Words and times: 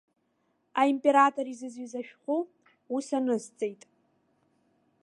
Аимператор 0.81 1.45
изызҩыз 1.51 1.93
ашәҟәы 1.99 2.37
ус 2.95 3.07
анысҵеит. 3.17 3.81